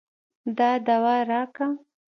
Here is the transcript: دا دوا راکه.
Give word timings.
دا 0.57 0.69
دوا 0.87 1.15
راکه. 1.29 1.67